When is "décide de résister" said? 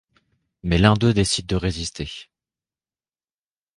1.13-2.09